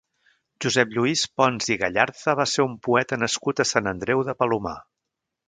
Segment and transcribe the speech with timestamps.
[0.63, 4.75] Josep Lluís Pons i Gallarza va ser un poeta nascut a Sant Andreu de Palomar.